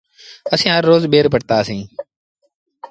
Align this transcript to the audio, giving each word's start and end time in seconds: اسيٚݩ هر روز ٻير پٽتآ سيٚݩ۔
اسيٚݩ 0.53 0.73
هر 0.75 0.83
روز 0.89 1.01
ٻير 1.11 1.25
پٽتآ 1.33 1.57
سيٚݩ۔ 1.67 1.85